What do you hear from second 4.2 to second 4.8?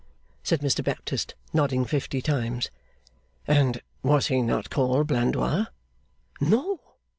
he not